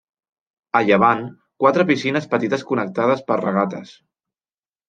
[0.77, 1.21] A llevant
[1.65, 3.93] quatre piscines petites connectades per regates.